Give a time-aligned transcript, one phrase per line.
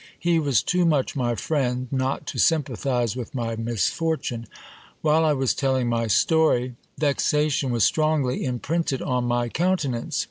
[0.17, 4.47] He was too much my friend not to sympathize with my misfortune.
[5.01, 10.19] While I was telling my story vexation was strongly imprinted on my countenance.